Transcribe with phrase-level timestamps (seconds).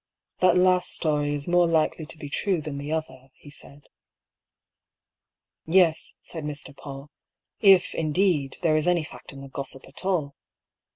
[0.41, 3.83] "That last story is more likely to be true than the other," he said."
[5.67, 6.75] Yes," said Mr.
[6.75, 7.11] Paull;"
[7.59, 10.35] if, indeed, there is any fact in the gossip at all.